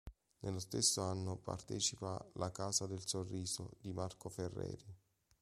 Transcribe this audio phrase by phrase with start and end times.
[0.39, 4.95] Nello stesso anno partecipa a "La casa del sorriso" di Marco Ferreri.